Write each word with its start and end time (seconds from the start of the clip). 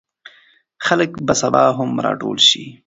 خلک 0.85 1.11
به 1.25 1.33
سبا 1.41 1.63
هم 1.77 1.89
راټول 2.05 2.37
شي. 2.49 2.63